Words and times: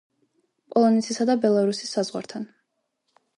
პოლონეთისა 0.75 1.27
და 1.31 1.35
ბელარუსის 1.43 1.93
საზღვართან. 1.99 2.49